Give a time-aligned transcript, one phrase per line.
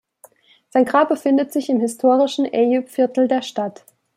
[0.71, 3.83] Sein Grab befindet sich im historischen Eyüp-Viertel der Stadt.